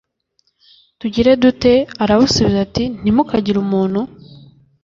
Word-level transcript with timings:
tugire 0.99 1.31
dute 1.41 1.73
arabasubiza 2.03 2.59
ati 2.67 2.83
ntimukagire 3.01 3.57
umuntu 3.65 3.99